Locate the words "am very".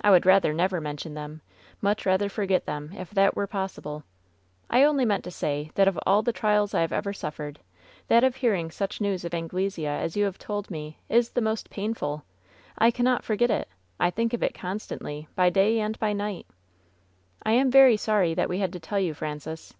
17.52-17.96